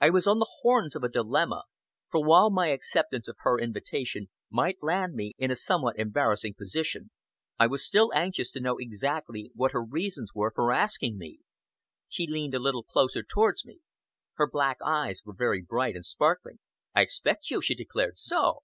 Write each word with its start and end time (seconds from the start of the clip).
I 0.00 0.10
was 0.10 0.28
on 0.28 0.38
the 0.38 0.48
horns 0.60 0.94
of 0.94 1.02
a 1.02 1.08
dilemma, 1.08 1.64
for 2.12 2.24
while 2.24 2.48
my 2.48 2.68
acceptance 2.68 3.26
of 3.26 3.38
her 3.40 3.58
invitation 3.58 4.28
might 4.50 4.80
land 4.82 5.14
me 5.14 5.34
in 5.36 5.50
a 5.50 5.56
somewhat 5.56 5.98
embarrassing 5.98 6.54
position, 6.54 7.10
I 7.58 7.66
was 7.66 7.84
still 7.84 8.12
anxious 8.14 8.52
to 8.52 8.60
know 8.60 8.78
exactly 8.78 9.50
what 9.56 9.72
her 9.72 9.82
reasons 9.82 10.30
were 10.32 10.52
for 10.54 10.70
asking 10.72 11.18
me. 11.18 11.40
She 12.06 12.28
leaned 12.28 12.54
a 12.54 12.60
little 12.60 12.84
closer 12.84 13.24
towards 13.24 13.64
me. 13.64 13.80
Her 14.34 14.48
black 14.48 14.78
eyes 14.80 15.22
were 15.24 15.34
very 15.36 15.60
bright 15.60 15.96
and 15.96 16.06
sparkling. 16.06 16.60
"I 16.94 17.00
expect 17.00 17.50
you," 17.50 17.60
she 17.60 17.74
declared. 17.74 18.16
"So!" 18.16 18.62